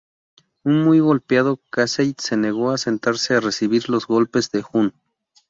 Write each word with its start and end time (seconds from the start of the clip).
Un 0.63 0.83
muy 0.83 0.99
golpeado 0.99 1.59
Casey 1.69 2.15
se 2.17 2.35
negó 2.35 2.71
a 2.71 2.79
sentarse 2.79 3.35
a 3.35 3.39
recibir 3.39 3.87
los 3.87 4.07
golpes 4.07 4.49
de 4.49 4.63
Hun. 4.73 4.95